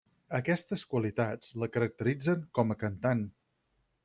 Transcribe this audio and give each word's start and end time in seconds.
Aquestes 0.37 0.85
qualitats 0.93 1.53
la 1.65 1.69
caracteritzen 1.77 2.43
com 2.61 2.75
a 2.75 2.79
cantant. 2.87 3.23